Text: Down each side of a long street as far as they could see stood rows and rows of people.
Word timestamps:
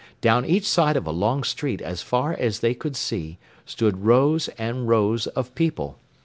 Down 0.19 0.45
each 0.47 0.67
side 0.67 0.97
of 0.97 1.05
a 1.05 1.11
long 1.11 1.43
street 1.43 1.79
as 1.79 2.01
far 2.01 2.33
as 2.33 2.61
they 2.61 2.73
could 2.73 2.95
see 2.95 3.37
stood 3.67 3.99
rows 4.03 4.47
and 4.57 4.87
rows 4.87 5.27
of 5.27 5.53
people. 5.53 5.99